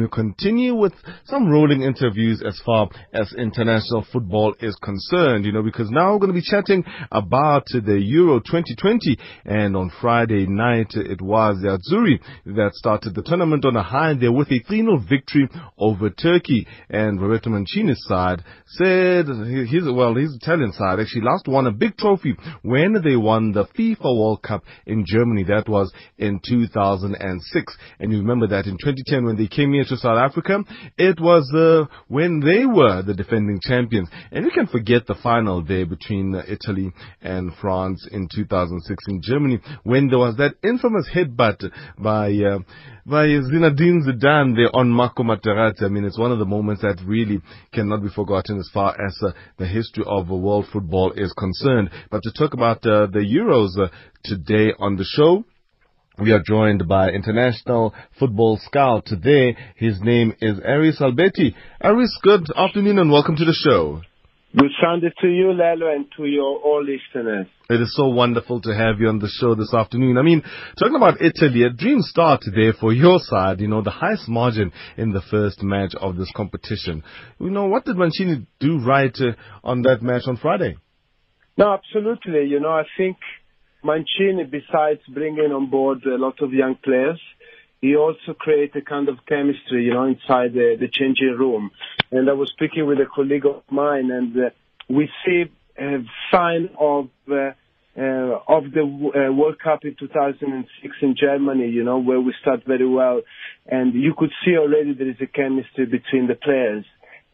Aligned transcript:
We 0.00 0.08
continue 0.08 0.74
with 0.74 0.94
some 1.24 1.48
rolling 1.48 1.82
interviews 1.82 2.42
as 2.46 2.58
far 2.64 2.88
as 3.12 3.34
international 3.36 4.06
football 4.10 4.54
is 4.60 4.74
concerned, 4.82 5.44
you 5.44 5.52
know, 5.52 5.62
because 5.62 5.90
now 5.90 6.12
we're 6.12 6.20
going 6.20 6.32
to 6.32 6.40
be 6.40 6.42
chatting 6.42 6.84
about 7.12 7.66
the 7.66 8.00
Euro 8.00 8.40
2020. 8.40 9.18
And 9.44 9.76
on 9.76 9.92
Friday 10.00 10.46
night, 10.46 10.92
it 10.94 11.20
was 11.20 11.58
the 11.60 11.78
Azzurri 11.78 12.18
that 12.56 12.74
started 12.74 13.14
the 13.14 13.22
tournament 13.22 13.66
on 13.66 13.76
a 13.76 13.82
high 13.82 14.14
there 14.14 14.32
with 14.32 14.48
a 14.48 14.60
3-0 14.60 15.06
victory 15.06 15.48
over 15.76 16.08
Turkey. 16.08 16.66
And 16.88 17.20
Roberto 17.20 17.50
Mancini's 17.50 18.02
side 18.08 18.42
said, 18.66 19.26
his, 19.26 19.84
well, 19.84 20.14
his 20.14 20.34
Italian 20.34 20.72
side 20.72 20.98
actually 20.98 21.22
last 21.22 21.46
won 21.46 21.66
a 21.66 21.72
big 21.72 21.98
trophy 21.98 22.36
when 22.62 23.02
they 23.04 23.16
won 23.16 23.52
the 23.52 23.66
FIFA 23.78 24.18
World 24.18 24.42
Cup 24.42 24.64
in 24.86 25.04
Germany. 25.06 25.44
That 25.44 25.68
was 25.68 25.92
in 26.16 26.40
2006. 26.42 27.76
And 27.98 28.12
you 28.12 28.18
remember 28.18 28.46
that 28.46 28.64
in 28.64 28.78
2010 28.78 29.26
when 29.26 29.36
they 29.36 29.46
came 29.46 29.74
here 29.74 29.84
to 29.90 29.96
South 29.96 30.18
Africa, 30.18 30.64
it 30.96 31.20
was 31.20 31.50
uh, 31.54 31.92
when 32.08 32.40
they 32.40 32.64
were 32.64 33.02
the 33.02 33.14
defending 33.14 33.60
champions. 33.62 34.08
And 34.32 34.44
you 34.44 34.50
can 34.50 34.66
forget 34.66 35.06
the 35.06 35.16
final 35.22 35.62
there 35.62 35.86
between 35.86 36.34
uh, 36.34 36.42
Italy 36.48 36.92
and 37.20 37.52
France 37.60 38.08
in 38.10 38.28
2006 38.34 39.04
in 39.08 39.20
Germany 39.22 39.60
when 39.82 40.08
there 40.08 40.18
was 40.18 40.36
that 40.36 40.54
infamous 40.64 41.08
headbutt 41.12 41.70
by 41.98 42.32
uh, 42.32 42.58
by 43.06 43.26
Zinedine 43.26 44.02
Zidane 44.06 44.54
there 44.54 44.74
on 44.74 44.88
Marco 44.90 45.22
Materazzi. 45.22 45.82
I 45.82 45.88
mean, 45.88 46.04
it's 46.04 46.18
one 46.18 46.32
of 46.32 46.38
the 46.38 46.44
moments 46.44 46.82
that 46.82 47.02
really 47.04 47.40
cannot 47.72 48.02
be 48.02 48.08
forgotten 48.08 48.58
as 48.58 48.70
far 48.72 48.94
as 49.04 49.18
uh, 49.22 49.32
the 49.58 49.66
history 49.66 50.04
of 50.06 50.28
world 50.28 50.66
football 50.72 51.12
is 51.16 51.32
concerned. 51.32 51.90
But 52.10 52.22
to 52.22 52.32
talk 52.32 52.54
about 52.54 52.78
uh, 52.86 53.06
the 53.06 53.20
Euros 53.20 53.76
uh, 53.78 53.88
today 54.24 54.72
on 54.78 54.96
the 54.96 55.04
show, 55.04 55.44
we 56.20 56.32
are 56.32 56.42
joined 56.46 56.86
by 56.86 57.08
international 57.08 57.94
football 58.18 58.58
scout 58.62 59.06
today. 59.06 59.56
His 59.76 60.00
name 60.02 60.34
is 60.40 60.58
Aris 60.58 61.00
Albetti. 61.00 61.54
Aris, 61.82 62.18
good 62.22 62.46
afternoon 62.54 62.98
and 62.98 63.10
welcome 63.10 63.36
to 63.36 63.44
the 63.44 63.54
show. 63.54 64.02
Good 64.56 64.72
Sunday 64.82 65.12
to 65.20 65.28
you, 65.28 65.52
Lalo, 65.52 65.86
and 65.94 66.06
to 66.16 66.26
your 66.26 66.58
all 66.58 66.84
listeners. 66.84 67.46
It 67.70 67.80
is 67.80 67.94
so 67.96 68.08
wonderful 68.08 68.60
to 68.62 68.74
have 68.74 69.00
you 69.00 69.08
on 69.08 69.20
the 69.20 69.28
show 69.28 69.54
this 69.54 69.72
afternoon. 69.72 70.18
I 70.18 70.22
mean, 70.22 70.42
talking 70.78 70.96
about 70.96 71.22
Italy, 71.22 71.62
a 71.62 71.70
dream 71.70 72.02
start 72.02 72.42
there 72.54 72.72
for 72.72 72.92
your 72.92 73.20
side, 73.20 73.60
you 73.60 73.68
know, 73.68 73.80
the 73.80 73.90
highest 73.90 74.28
margin 74.28 74.72
in 74.98 75.12
the 75.12 75.22
first 75.30 75.62
match 75.62 75.94
of 76.00 76.16
this 76.16 76.32
competition. 76.36 77.04
You 77.38 77.50
know, 77.50 77.66
what 77.66 77.84
did 77.84 77.96
Mancini 77.96 78.46
do 78.58 78.80
right 78.84 79.16
uh, 79.20 79.32
on 79.62 79.82
that 79.82 80.02
match 80.02 80.22
on 80.26 80.36
Friday? 80.36 80.76
No, 81.56 81.72
absolutely. 81.72 82.46
You 82.46 82.58
know, 82.58 82.70
I 82.70 82.84
think 82.96 83.18
Mancini, 83.82 84.44
besides 84.44 85.00
bringing 85.08 85.52
on 85.52 85.70
board 85.70 86.04
a 86.04 86.16
lot 86.16 86.40
of 86.42 86.52
young 86.52 86.76
players, 86.76 87.20
he 87.80 87.96
also 87.96 88.34
created 88.38 88.82
a 88.82 88.84
kind 88.84 89.08
of 89.08 89.16
chemistry, 89.26 89.84
you 89.84 89.94
know, 89.94 90.04
inside 90.04 90.52
the, 90.52 90.76
the 90.78 90.88
changing 90.92 91.34
room. 91.38 91.70
And 92.10 92.28
I 92.28 92.34
was 92.34 92.50
speaking 92.50 92.86
with 92.86 92.98
a 92.98 93.06
colleague 93.06 93.46
of 93.46 93.62
mine, 93.70 94.10
and 94.10 94.36
uh, 94.36 94.50
we 94.88 95.08
see 95.24 95.44
a 95.78 95.98
sign 96.30 96.68
of 96.78 97.08
uh, 97.30 97.52
uh, 97.98 98.38
of 98.46 98.70
the 98.72 98.82
uh, 98.82 99.32
World 99.32 99.58
Cup 99.58 99.80
in 99.84 99.96
2006 99.98 100.96
in 101.02 101.16
Germany, 101.20 101.68
you 101.68 101.82
know, 101.82 101.98
where 101.98 102.20
we 102.20 102.34
start 102.40 102.60
very 102.66 102.88
well, 102.88 103.22
and 103.66 103.94
you 103.94 104.14
could 104.16 104.30
see 104.44 104.56
already 104.56 104.94
there 104.94 105.10
is 105.10 105.16
a 105.20 105.26
chemistry 105.26 105.86
between 105.86 106.28
the 106.28 106.34
players. 106.34 106.84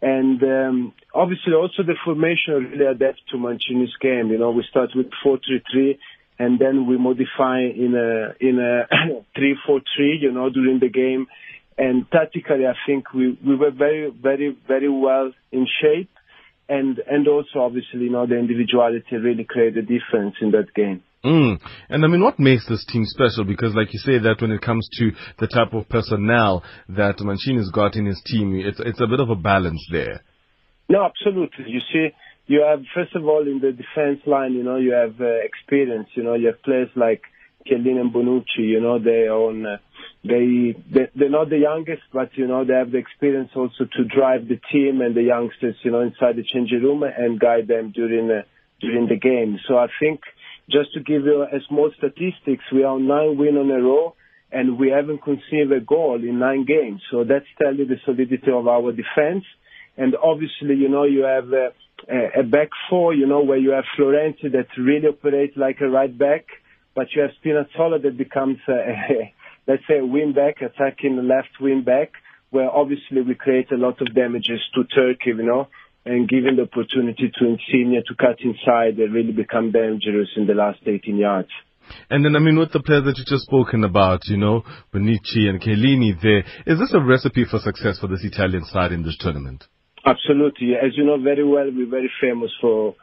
And 0.00 0.42
um, 0.42 0.92
obviously, 1.14 1.52
also 1.54 1.82
the 1.82 1.96
formation 2.04 2.70
really 2.70 2.86
adapts 2.86 3.20
to 3.30 3.38
Mancini's 3.38 3.94
game. 4.00 4.28
You 4.28 4.38
know, 4.38 4.50
we 4.50 4.64
start 4.68 4.90
with 4.94 5.06
4-3-3 5.24 5.98
and 6.38 6.58
then 6.58 6.86
we 6.86 6.98
modify 6.98 7.60
in 7.60 7.94
a 7.94 8.34
in 8.44 8.58
a 8.58 8.86
three 9.36 9.56
four 9.66 9.80
three, 9.96 10.18
you 10.20 10.32
know, 10.32 10.50
during 10.50 10.80
the 10.80 10.88
game. 10.88 11.26
And 11.78 12.10
tactically, 12.10 12.66
I 12.66 12.74
think 12.86 13.12
we 13.12 13.38
we 13.46 13.56
were 13.56 13.70
very 13.70 14.10
very 14.10 14.56
very 14.66 14.88
well 14.88 15.32
in 15.52 15.66
shape, 15.80 16.10
and 16.68 16.98
and 16.98 17.28
also 17.28 17.60
obviously, 17.60 18.00
you 18.00 18.10
know, 18.10 18.26
the 18.26 18.38
individuality 18.38 19.16
really 19.16 19.44
created 19.44 19.78
a 19.78 19.82
difference 19.82 20.36
in 20.40 20.52
that 20.52 20.72
game. 20.74 21.02
Mm. 21.24 21.58
And 21.88 22.04
I 22.04 22.08
mean, 22.08 22.22
what 22.22 22.38
makes 22.38 22.68
this 22.68 22.84
team 22.86 23.04
special? 23.04 23.44
Because, 23.44 23.74
like 23.74 23.92
you 23.92 23.98
say, 23.98 24.18
that 24.18 24.40
when 24.40 24.52
it 24.52 24.62
comes 24.62 24.88
to 24.98 25.10
the 25.40 25.48
type 25.48 25.74
of 25.74 25.88
personnel 25.88 26.62
that 26.90 27.18
Mancini's 27.18 27.70
got 27.70 27.96
in 27.96 28.06
his 28.06 28.22
team, 28.24 28.54
it's 28.54 28.80
it's 28.80 29.00
a 29.00 29.06
bit 29.06 29.20
of 29.20 29.30
a 29.30 29.34
balance 29.34 29.84
there. 29.90 30.20
No, 30.88 31.04
absolutely. 31.04 31.64
You 31.66 31.80
see, 31.92 32.08
you 32.46 32.62
have 32.62 32.82
first 32.94 33.14
of 33.14 33.24
all 33.26 33.42
in 33.42 33.60
the 33.60 33.72
defense 33.72 34.20
line, 34.26 34.52
you 34.52 34.62
know, 34.62 34.76
you 34.76 34.92
have 34.92 35.20
uh, 35.20 35.24
experience. 35.42 36.08
You 36.14 36.22
know, 36.22 36.34
you 36.34 36.48
have 36.48 36.62
players 36.62 36.90
like 36.94 37.22
Chiellini 37.66 38.00
and 38.00 38.12
Bonucci. 38.12 38.58
You 38.58 38.80
know, 38.80 38.98
they 38.98 39.28
own. 39.28 39.66
Uh, 39.66 39.78
they, 40.24 40.74
they 40.92 41.10
they're 41.14 41.30
not 41.30 41.50
the 41.50 41.58
youngest, 41.58 42.02
but 42.12 42.30
you 42.34 42.46
know 42.46 42.64
they 42.64 42.74
have 42.74 42.90
the 42.90 42.98
experience 42.98 43.50
also 43.54 43.84
to 43.84 44.04
drive 44.04 44.48
the 44.48 44.60
team 44.72 45.00
and 45.00 45.14
the 45.14 45.22
youngsters, 45.22 45.76
you 45.82 45.90
know, 45.90 46.00
inside 46.00 46.36
the 46.36 46.44
changing 46.44 46.82
room 46.82 47.02
and 47.02 47.38
guide 47.38 47.68
them 47.68 47.92
during 47.92 48.30
uh, 48.30 48.42
during 48.80 49.08
the 49.08 49.18
game. 49.18 49.58
So 49.68 49.76
I 49.76 49.86
think 50.00 50.20
just 50.70 50.92
to 50.94 51.00
give 51.00 51.24
you 51.24 51.42
a 51.42 51.58
small 51.68 51.90
statistics, 51.96 52.64
we 52.72 52.82
are 52.82 52.98
nine 52.98 53.38
win 53.38 53.56
on 53.56 53.70
a 53.70 53.80
row 53.80 54.14
and 54.50 54.78
we 54.78 54.90
haven't 54.90 55.22
conceded 55.22 55.72
a 55.72 55.80
goal 55.80 56.16
in 56.16 56.38
nine 56.38 56.64
games. 56.64 57.02
So 57.10 57.24
that's 57.24 57.46
telling 57.60 57.78
you 57.78 57.86
the 57.86 57.96
solidity 58.04 58.50
of 58.52 58.66
our 58.66 58.92
defense. 58.92 59.44
And 59.96 60.14
obviously, 60.16 60.76
you 60.76 60.88
know, 60.88 61.04
you 61.04 61.24
have. 61.24 61.52
Uh, 61.52 61.70
a 62.08 62.42
back 62.42 62.70
four, 62.88 63.14
you 63.14 63.26
know, 63.26 63.42
where 63.42 63.58
you 63.58 63.70
have 63.70 63.84
Florenzi 63.98 64.52
that 64.52 64.68
really 64.78 65.08
operates 65.08 65.56
like 65.56 65.80
a 65.80 65.88
right 65.88 66.16
back, 66.16 66.46
but 66.94 67.08
you 67.14 67.22
have 67.22 67.30
Spinazzola 67.42 68.02
that 68.02 68.16
becomes, 68.16 68.58
a, 68.68 68.72
a, 68.72 69.34
let's 69.66 69.82
say, 69.88 69.98
a 69.98 70.06
wing 70.06 70.32
back, 70.32 70.62
attacking 70.62 71.16
the 71.16 71.22
left 71.22 71.60
wing 71.60 71.82
back, 71.82 72.12
where 72.50 72.70
obviously 72.70 73.22
we 73.22 73.34
create 73.34 73.70
a 73.72 73.76
lot 73.76 74.00
of 74.00 74.14
damages 74.14 74.60
to 74.74 74.84
Turkey, 74.84 75.30
you 75.30 75.42
know, 75.42 75.68
and 76.04 76.28
given 76.28 76.56
the 76.56 76.62
opportunity 76.62 77.32
to 77.36 77.44
Insigne 77.44 78.00
to 78.06 78.14
cut 78.14 78.40
inside, 78.40 78.96
they 78.96 79.08
really 79.08 79.32
become 79.32 79.72
dangerous 79.72 80.28
in 80.36 80.46
the 80.46 80.54
last 80.54 80.78
18 80.86 81.16
yards. 81.16 81.48
And 82.10 82.24
then, 82.24 82.36
I 82.36 82.40
mean, 82.40 82.58
with 82.58 82.72
the 82.72 82.80
players 82.80 83.04
that 83.04 83.18
you 83.18 83.24
just 83.26 83.44
spoken 83.44 83.84
about, 83.84 84.26
you 84.26 84.36
know, 84.36 84.64
Bonucci 84.92 85.48
and 85.48 85.60
Chiellini 85.60 86.20
there, 86.20 86.44
is 86.66 86.78
this 86.78 86.94
a 86.94 87.00
recipe 87.00 87.44
for 87.44 87.58
success 87.58 87.98
for 87.98 88.06
this 88.06 88.24
Italian 88.24 88.64
side 88.64 88.92
in 88.92 89.02
this 89.02 89.16
tournament? 89.18 89.64
Absolutely. 90.06 90.74
As 90.76 90.96
you 90.96 91.04
know 91.04 91.20
very 91.20 91.44
well, 91.44 91.66
we're 91.74 91.90
very 91.90 92.10
famous 92.20 92.50
for 92.60 92.94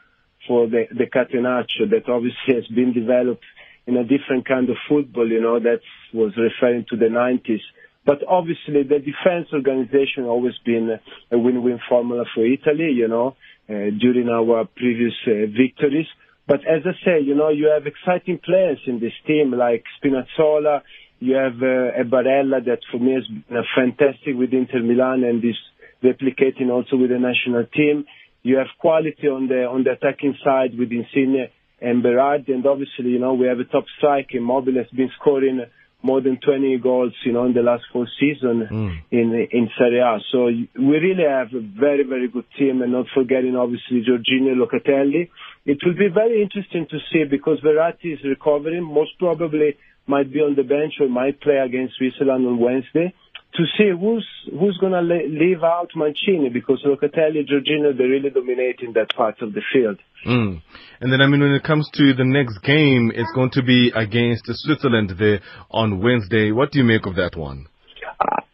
for 0.47 0.67
the, 0.67 0.83
the 0.91 1.05
catenaccio 1.05 1.89
that 1.91 2.09
obviously 2.09 2.55
has 2.55 2.67
been 2.67 2.93
developed 2.93 3.43
in 3.87 3.97
a 3.97 4.03
different 4.03 4.47
kind 4.47 4.69
of 4.69 4.75
football, 4.89 5.27
you 5.29 5.41
know, 5.41 5.59
that 5.59 5.79
was 6.13 6.33
referring 6.37 6.85
to 6.89 6.97
the 6.97 7.05
90s. 7.05 7.61
But 8.05 8.19
obviously 8.27 8.83
the 8.83 8.99
defense 8.99 9.47
organization 9.53 10.25
always 10.25 10.55
been 10.65 10.99
a 11.31 11.37
win-win 11.37 11.79
formula 11.87 12.25
for 12.35 12.45
Italy, 12.45 12.91
you 12.91 13.07
know, 13.07 13.35
uh, 13.69 13.91
during 13.99 14.27
our 14.29 14.65
previous 14.75 15.13
uh, 15.27 15.47
victories. 15.47 16.07
But 16.45 16.59
as 16.67 16.83
I 16.85 16.91
say, 17.05 17.21
you 17.23 17.35
know, 17.35 17.49
you 17.49 17.69
have 17.73 17.87
exciting 17.87 18.39
players 18.43 18.79
in 18.85 18.99
this 18.99 19.13
team 19.25 19.53
like 19.53 19.83
Spinazzola, 20.03 20.81
you 21.19 21.35
have 21.35 21.55
uh, 21.61 22.01
a 22.01 22.03
Barella 22.03 22.63
that 22.65 22.79
for 22.91 22.99
me 22.99 23.13
has 23.13 23.25
been 23.27 23.63
fantastic 23.75 24.35
with 24.35 24.51
Inter 24.51 24.79
Milan 24.81 25.23
and 25.23 25.43
is 25.43 25.55
replicating 26.03 26.69
also 26.69 26.97
with 26.97 27.09
the 27.09 27.19
national 27.19 27.65
team. 27.65 28.05
You 28.43 28.57
have 28.57 28.67
quality 28.79 29.27
on 29.27 29.47
the 29.47 29.63
on 29.65 29.83
the 29.83 29.91
attacking 29.91 30.35
side 30.43 30.77
with 30.77 30.91
Insigne 30.91 31.47
and 31.81 32.03
Berardi, 32.03 32.49
and 32.49 32.65
obviously, 32.65 33.09
you 33.11 33.19
know, 33.19 33.33
we 33.33 33.47
have 33.47 33.59
a 33.59 33.63
top 33.63 33.85
striker. 33.97 34.37
Immobile 34.37 34.75
has 34.75 34.87
been 34.95 35.11
scoring 35.19 35.61
more 36.01 36.19
than 36.19 36.37
20 36.37 36.77
goals, 36.79 37.13
you 37.25 37.31
know, 37.31 37.45
in 37.45 37.53
the 37.53 37.61
last 37.61 37.83
four 37.91 38.05
seasons 38.19 38.69
mm. 38.69 38.97
in 39.11 39.47
in 39.49 39.69
Serie 39.77 39.99
A. 39.99 40.19
So 40.31 40.45
we 40.47 40.97
really 41.07 41.23
have 41.27 41.53
a 41.53 41.61
very 41.61 42.03
very 42.03 42.27
good 42.27 42.45
team, 42.59 42.81
and 42.81 42.91
not 42.91 43.05
forgetting 43.13 43.55
obviously 43.55 44.03
Jorginho 44.03 44.53
Locatelli. 44.55 45.29
It 45.65 45.79
will 45.85 45.95
be 45.95 46.09
very 46.13 46.43
interesting 46.43 46.87
to 46.89 46.97
see 47.11 47.23
because 47.23 47.59
Verratti 47.61 48.13
is 48.13 48.19
recovering. 48.25 48.83
Most 48.83 49.17
probably 49.17 49.77
might 50.05 50.31
be 50.33 50.39
on 50.39 50.55
the 50.55 50.63
bench 50.63 50.95
or 50.99 51.07
might 51.07 51.39
play 51.39 51.57
against 51.57 51.95
Switzerland 51.95 52.45
on 52.45 52.59
Wednesday 52.59 53.13
to 53.55 53.63
see 53.77 53.89
who's 53.89 54.27
who's 54.51 54.77
going 54.79 54.93
to 54.93 55.01
leave 55.01 55.63
out 55.63 55.89
Mancini 55.95 56.49
because 56.49 56.83
Locatelli, 56.85 57.47
Jorginho, 57.47 57.95
they 57.95 58.05
really 58.05 58.29
dominate 58.29 58.79
in 58.81 58.93
that 58.93 59.15
part 59.15 59.41
of 59.41 59.53
the 59.53 59.61
field. 59.71 59.99
Mm. 60.25 60.61
And 61.01 61.11
then, 61.11 61.21
I 61.21 61.27
mean, 61.27 61.41
when 61.41 61.51
it 61.51 61.63
comes 61.63 61.89
to 61.93 62.13
the 62.13 62.23
next 62.23 62.61
game, 62.63 63.11
it's 63.13 63.31
going 63.35 63.51
to 63.51 63.63
be 63.63 63.91
against 63.95 64.45
Switzerland 64.47 65.13
there 65.19 65.41
on 65.69 66.01
Wednesday. 66.01 66.51
What 66.51 66.71
do 66.71 66.79
you 66.79 66.85
make 66.85 67.05
of 67.05 67.15
that 67.15 67.35
one? 67.35 67.67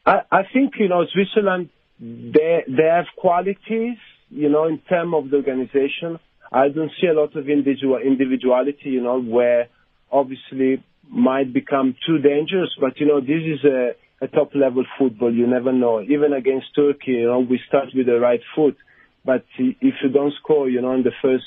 I, 0.05 0.21
I 0.31 0.41
think 0.51 0.73
you 0.79 0.89
know 0.89 1.05
Switzerland 1.13 1.69
they 1.99 2.63
they 2.67 2.89
have 2.91 3.05
qualities 3.17 3.97
you 4.29 4.49
know 4.49 4.67
in 4.67 4.79
terms 4.79 5.13
of 5.15 5.29
the 5.29 5.37
organization. 5.37 6.19
I 6.51 6.69
don't 6.69 6.91
see 6.99 7.07
a 7.07 7.13
lot 7.13 7.35
of 7.35 7.47
individual 7.47 7.99
individuality 7.99 8.89
you 8.89 9.01
know 9.01 9.21
where 9.21 9.67
obviously 10.11 10.83
might 11.07 11.53
become 11.53 11.95
too 12.05 12.17
dangerous. 12.17 12.69
But 12.79 12.99
you 12.99 13.05
know 13.05 13.21
this 13.21 13.43
is 13.45 13.63
a 13.63 13.91
a 14.21 14.27
top 14.27 14.53
level 14.55 14.85
football. 14.97 15.33
You 15.33 15.47
never 15.47 15.71
know. 15.71 16.01
Even 16.01 16.33
against 16.33 16.75
Turkey, 16.75 17.11
you 17.11 17.27
know, 17.27 17.39
we 17.39 17.59
start 17.67 17.87
with 17.95 18.05
the 18.05 18.19
right 18.19 18.41
foot, 18.55 18.77
but 19.25 19.45
if 19.57 19.95
you 20.03 20.09
don't 20.09 20.33
score, 20.41 20.69
you 20.69 20.81
know, 20.81 20.93
in 20.93 21.03
the 21.03 21.11
first 21.21 21.45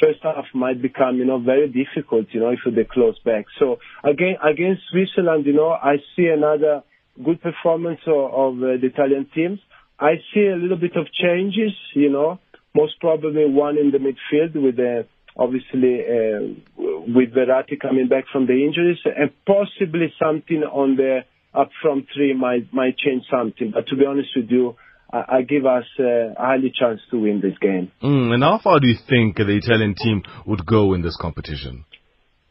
first 0.00 0.20
half 0.22 0.44
might 0.54 0.80
become, 0.80 1.16
you 1.16 1.24
know, 1.24 1.38
very 1.38 1.68
difficult, 1.68 2.26
you 2.30 2.40
know, 2.40 2.50
if 2.50 2.60
they 2.64 2.84
close 2.84 3.18
back. 3.24 3.46
So 3.58 3.78
again, 4.04 4.36
against 4.42 4.82
Switzerland, 4.90 5.46
you 5.46 5.52
know, 5.52 5.70
I 5.70 5.96
see 6.16 6.26
another 6.26 6.82
good 7.22 7.42
performance 7.42 8.00
of, 8.06 8.56
uh, 8.62 8.78
the 8.80 8.86
Italian 8.86 9.28
teams. 9.34 9.58
I 9.98 10.14
see 10.32 10.46
a 10.46 10.56
little 10.56 10.78
bit 10.78 10.96
of 10.96 11.06
changes, 11.12 11.72
you 11.94 12.08
know, 12.08 12.38
most 12.74 13.00
probably 13.00 13.44
one 13.46 13.76
in 13.76 13.90
the 13.90 13.98
midfield 13.98 14.54
with 14.54 14.76
the 14.76 15.06
obviously 15.36 16.00
uh, 16.00 16.40
with 16.76 17.32
Verratti 17.34 17.78
coming 17.80 18.08
back 18.08 18.24
from 18.32 18.46
the 18.46 18.64
injuries, 18.64 18.98
and 19.04 19.30
possibly 19.46 20.12
something 20.22 20.62
on 20.62 20.96
the 20.96 21.20
up 21.54 21.70
from 21.82 22.06
three 22.14 22.34
might 22.34 22.72
might 22.72 22.96
change 22.96 23.24
something. 23.30 23.72
But 23.72 23.88
to 23.88 23.96
be 23.96 24.06
honest 24.06 24.30
with 24.36 24.50
you, 24.50 24.76
I, 25.12 25.38
I 25.38 25.42
give 25.42 25.66
us 25.66 25.84
uh, 25.98 26.04
a 26.04 26.34
highly 26.38 26.72
chance 26.76 27.00
to 27.10 27.20
win 27.20 27.40
this 27.40 27.58
game. 27.60 27.90
Mm, 28.02 28.34
and 28.34 28.42
how 28.42 28.60
far 28.62 28.80
do 28.80 28.86
you 28.86 28.96
think 29.08 29.36
the 29.36 29.56
Italian 29.56 29.94
team 29.94 30.22
would 30.46 30.64
go 30.64 30.94
in 30.94 31.02
this 31.02 31.16
competition? 31.20 31.84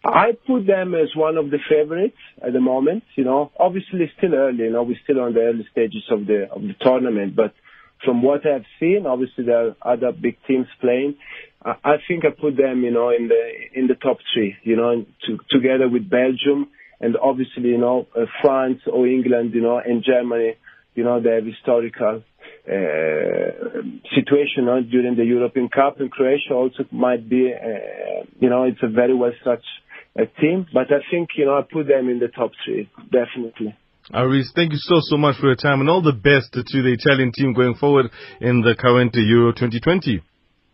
I 0.04 0.32
put 0.48 0.66
them 0.66 0.96
as 0.96 1.14
one 1.16 1.38
of 1.38 1.52
the 1.52 1.60
favorites 1.70 2.18
at 2.46 2.54
the 2.54 2.62
moment. 2.62 3.04
You 3.16 3.26
know, 3.26 3.52
obviously 3.60 4.00
it's 4.02 4.14
still 4.18 4.34
early. 4.34 4.64
You 4.64 4.72
know, 4.72 4.84
we're 4.84 5.00
still 5.04 5.20
on 5.20 5.34
the 5.34 5.42
early 5.42 5.68
stages 5.72 6.04
of 6.10 6.26
the 6.26 6.48
of 6.52 6.62
the 6.62 6.76
tournament. 6.82 7.36
But 7.36 7.54
from 8.06 8.24
what 8.24 8.46
I've 8.46 8.66
seen, 8.80 9.06
obviously 9.06 9.46
there 9.46 9.70
are 9.70 9.94
other 9.94 10.12
big 10.14 10.38
teams 10.48 10.68
playing. 10.80 11.16
I, 11.64 11.76
I 11.84 11.96
think 12.08 12.24
I 12.24 12.30
put 12.30 12.56
them, 12.56 12.84
you 12.84 12.92
know, 12.92 13.10
in 13.10 13.28
the 13.28 13.52
in 13.78 13.88
the 13.88 13.96
top 13.96 14.18
three. 14.34 14.56
You 14.64 14.78
know, 14.78 15.06
to, 15.28 15.38
together 15.50 15.90
with 15.90 16.10
Belgium 16.10 16.70
and 17.00 17.16
obviously, 17.18 17.70
you 17.70 17.78
know, 17.78 18.08
uh, 18.16 18.26
France 18.42 18.82
or 18.92 19.08
England, 19.08 19.54
you 19.54 19.62
know, 19.62 19.80
and 19.84 20.04
Germany. 20.04 20.56
You 20.96 21.04
know, 21.06 21.22
they 21.22 21.30
have 21.36 21.46
historical 21.46 22.24
uh, 22.68 23.82
situation 24.16 24.68
uh, 24.68 24.82
during 24.90 25.16
the 25.16 25.24
European 25.24 25.70
Cup, 25.70 26.00
and 26.00 26.12
Croatia 26.12 26.54
also 26.54 26.84
might 26.92 27.30
be, 27.30 27.54
uh, 27.54 28.26
you 28.40 28.50
know, 28.50 28.64
it's 28.64 28.84
a 28.84 28.90
very 28.90 29.16
well 29.16 29.32
structured 29.40 29.64
a 30.16 30.26
team. 30.42 30.68
But 30.74 30.92
I 30.92 31.00
think, 31.12 31.30
you 31.38 31.46
know, 31.46 31.58
I 31.58 31.62
put 31.62 31.88
them 31.88 32.10
in 32.10 32.20
the 32.20 32.28
top 32.28 32.52
three, 32.66 32.90
definitely. 33.12 33.76
Aris, 34.14 34.52
thank 34.56 34.72
you 34.72 34.80
so, 34.80 34.96
so 35.02 35.18
much 35.18 35.38
for 35.40 35.48
your 35.48 35.56
time 35.56 35.82
and 35.82 35.90
all 35.90 36.02
the 36.02 36.14
best 36.14 36.54
to 36.54 36.82
the 36.82 36.94
Italian 36.94 37.32
team 37.32 37.54
going 37.54 37.76
forward 37.76 38.08
in 38.42 38.62
the 38.62 38.76
current 38.76 39.14
Euro 39.14 39.52
2020. 39.52 40.22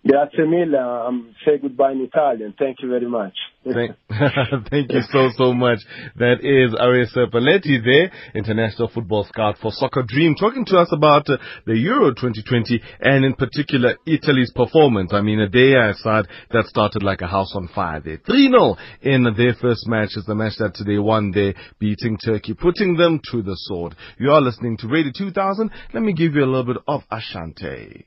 Grazie 0.07 0.45
mille. 0.45 0.77
Um, 0.77 1.33
say 1.43 1.57
goodbye 1.57 1.93
in 1.93 2.01
Italian. 2.01 2.53
Thank 2.59 2.77
you 2.83 2.89
very 2.89 3.09
much. 3.09 3.33
Thank, 3.63 3.95
thank 4.69 4.91
you 4.91 5.01
so, 5.11 5.29
so 5.35 5.51
much. 5.51 5.79
That 6.17 6.41
is 6.43 6.75
Aris 6.79 7.15
Paletti 7.15 7.83
there, 7.83 8.11
international 8.35 8.89
football 8.93 9.23
scout 9.23 9.57
for 9.59 9.71
Soccer 9.71 10.03
Dream, 10.07 10.35
talking 10.35 10.63
to 10.65 10.77
us 10.77 10.89
about 10.91 11.27
uh, 11.27 11.37
the 11.65 11.75
Euro 11.77 12.11
2020 12.11 12.79
and 13.01 13.25
in 13.25 13.33
particular 13.33 13.97
Italy's 14.05 14.51
performance. 14.51 15.11
I 15.11 15.21
mean, 15.21 15.39
a 15.39 15.49
day 15.49 15.73
side 15.97 16.25
that 16.51 16.65
started 16.65 17.01
like 17.01 17.21
a 17.21 17.27
house 17.27 17.53
on 17.55 17.67
fire 17.73 17.99
there. 17.99 18.19
3-0 18.19 18.77
in 19.01 19.23
their 19.35 19.55
first 19.59 19.87
match 19.87 20.09
is 20.15 20.25
the 20.27 20.35
match 20.35 20.53
that 20.59 20.75
today 20.75 20.99
won 20.99 21.31
there, 21.31 21.55
beating 21.79 22.19
Turkey, 22.23 22.53
putting 22.53 22.95
them 22.95 23.19
to 23.31 23.41
the 23.41 23.55
sword. 23.55 23.95
You 24.19 24.33
are 24.33 24.41
listening 24.41 24.77
to 24.77 24.87
Radio 24.87 25.11
2000. 25.17 25.71
Let 25.95 26.03
me 26.03 26.13
give 26.13 26.35
you 26.35 26.43
a 26.43 26.45
little 26.45 26.75
bit 26.75 26.83
of 26.87 27.01
Ashanti. 27.09 28.05